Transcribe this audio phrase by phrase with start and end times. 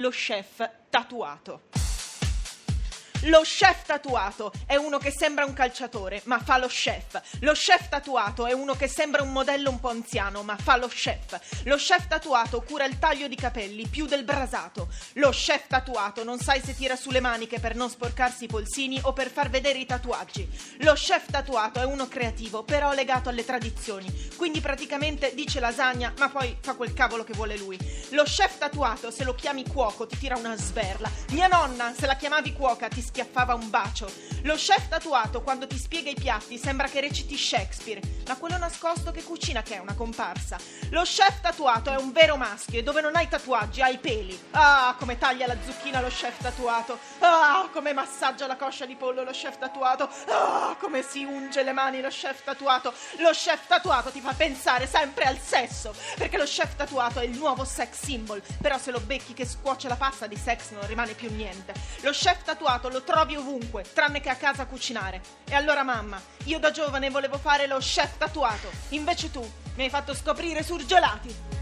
[0.00, 1.89] lo chef tatuato.
[3.24, 7.20] Lo chef tatuato è uno che sembra un calciatore, ma fa lo chef.
[7.40, 10.88] Lo chef tatuato è uno che sembra un modello un po' anziano, ma fa lo
[10.88, 11.38] chef.
[11.64, 14.88] Lo chef tatuato cura il taglio di capelli più del brasato.
[15.14, 19.12] Lo chef tatuato non sai se tira sulle maniche per non sporcarsi i polsini o
[19.12, 20.48] per far vedere i tatuaggi.
[20.78, 24.30] Lo chef tatuato è uno creativo, però legato alle tradizioni.
[24.34, 27.78] Quindi praticamente dice lasagna, ma poi fa quel cavolo che vuole lui.
[28.12, 31.10] Lo chef tatuato, se lo chiami cuoco, ti tira una sberla.
[31.32, 34.10] Mia nonna, se la chiamavi cuoca, ti schiaffava un bacio.
[34.44, 39.10] Lo chef tatuato, quando ti spiega i piatti, sembra che reciti Shakespeare, ma quello nascosto
[39.10, 40.56] che cucina che è una comparsa.
[40.90, 44.38] Lo chef tatuato è un vero maschio e dove non hai tatuaggi hai peli.
[44.52, 46.98] Ah, come taglia la zucchina lo chef tatuato.
[47.18, 50.08] Ah, come massaggia la coscia di pollo lo chef tatuato.
[50.28, 52.94] Ah, come si unge le mani lo chef tatuato.
[53.18, 57.36] Lo chef tatuato ti fa pensare sempre al sesso, perché lo chef tatuato è il
[57.36, 61.14] nuovo sex symbol, però se lo becchi che scuoce la pasta di sex non rimane
[61.14, 61.74] più niente.
[62.00, 65.20] Lo chef tatuato lo trovi ovunque, tranne che a casa a cucinare.
[65.44, 69.40] E allora mamma, io da giovane volevo fare lo chef tatuato, invece tu
[69.74, 71.59] mi hai fatto scoprire surgelati.